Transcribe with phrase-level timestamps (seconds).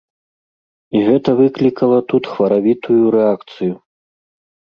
[0.99, 3.73] І гэта выклікала тут хваравітую рэакцыю.